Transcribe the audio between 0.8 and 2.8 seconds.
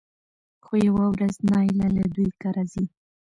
يوه ورځ نايله له دوی کره